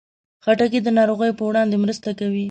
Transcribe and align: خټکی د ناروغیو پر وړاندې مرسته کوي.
خټکی 0.43 0.79
د 0.83 0.89
ناروغیو 0.97 1.37
پر 1.37 1.43
وړاندې 1.47 1.75
مرسته 1.83 2.09
کوي. 2.19 2.39